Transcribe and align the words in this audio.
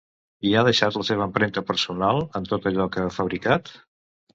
I 0.47 0.53
ha 0.53 0.63
deixat 0.67 0.97
la 1.01 1.05
seva 1.11 1.27
empremta 1.29 1.65
personal 1.69 2.25
en 2.41 2.51
tot 2.55 2.69
allò 2.75 2.93
que 2.97 3.09
ha 3.09 3.17
fabricat? 3.23 3.77